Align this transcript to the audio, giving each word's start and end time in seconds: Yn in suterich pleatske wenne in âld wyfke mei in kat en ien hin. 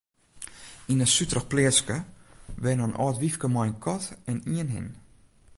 Yn 0.91 1.03
in 1.05 1.11
suterich 1.15 1.49
pleatske 1.51 1.97
wenne 2.63 2.85
in 2.87 2.97
âld 3.03 3.17
wyfke 3.21 3.47
mei 3.53 3.67
in 3.71 3.77
kat 3.85 4.03
en 4.31 4.37
ien 4.57 4.73
hin. 4.75 4.89